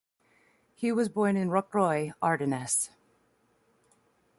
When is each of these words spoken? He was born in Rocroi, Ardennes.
He 0.73 0.91
was 0.91 1.09
born 1.09 1.37
in 1.37 1.49
Rocroi, 1.49 2.13
Ardennes. 2.23 2.89